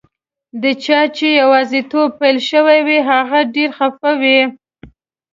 د 0.61 0.63
چا 0.83 0.99
چي 1.15 1.27
یوازیتوب 1.41 2.09
پیل 2.19 2.37
شوی 2.49 2.79
وي، 2.87 2.99
هغه 3.09 3.39
ډېر 3.55 3.69
خفه 3.77 4.11
وي. 4.21 4.39